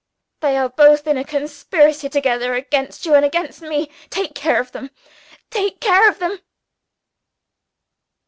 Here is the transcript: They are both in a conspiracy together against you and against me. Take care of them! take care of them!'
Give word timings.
They 0.39 0.57
are 0.57 0.67
both 0.67 1.05
in 1.05 1.15
a 1.15 1.23
conspiracy 1.23 2.09
together 2.09 2.55
against 2.55 3.05
you 3.05 3.13
and 3.13 3.23
against 3.23 3.61
me. 3.61 3.91
Take 4.09 4.33
care 4.33 4.59
of 4.59 4.71
them! 4.71 4.89
take 5.51 5.79
care 5.79 6.09
of 6.09 6.17
them!' 6.17 6.39